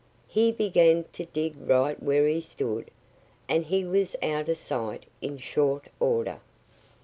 [0.27, 2.89] He began to dig right where he stood.
[3.47, 6.39] And he was out of sight in short order.